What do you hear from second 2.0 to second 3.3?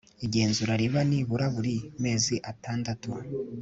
mezi atandatu